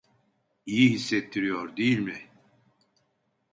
İyi 0.65 0.89
hissettiriyor, 0.89 1.77
değil 1.77 1.99
mi? 1.99 2.17